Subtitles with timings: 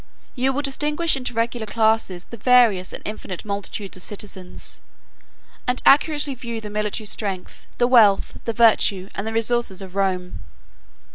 [0.33, 4.81] You will distinguish into regular classes the various and infinite multitude of citizens,
[5.67, 10.41] and accurately view the military strength, the wealth, the virtue, and the resources of Rome.